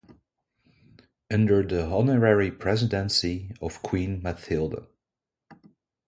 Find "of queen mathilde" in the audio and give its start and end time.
3.61-4.87